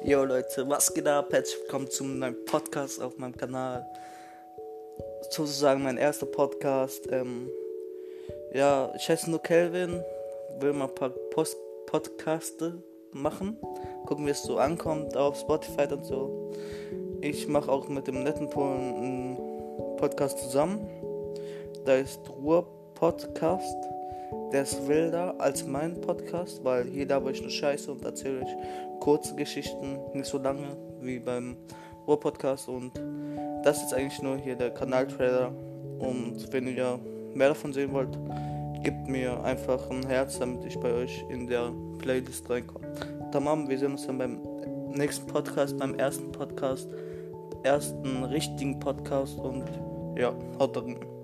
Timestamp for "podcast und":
48.80-49.64